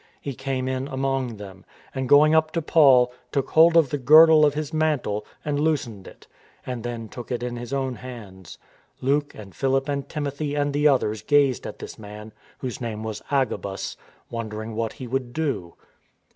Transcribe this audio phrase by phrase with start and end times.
[0.19, 1.63] He came among them,
[1.93, 6.07] and, going up to Paul, took hold of the girdle of his mantle, and loosened
[6.07, 6.25] it,
[6.65, 8.57] and then took it in his own hands.
[8.99, 13.21] Luke and Philip and Timothy and the others gazed at this man, whose name was
[13.29, 13.95] Agabus,
[14.31, 15.75] wondering what he would do.